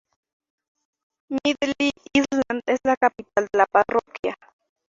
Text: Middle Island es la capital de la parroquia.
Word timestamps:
Middle 1.29 1.75
Island 2.17 2.63
es 2.65 2.79
la 2.83 2.97
capital 2.97 3.47
de 3.53 3.57
la 3.59 3.67
parroquia. 3.67 4.35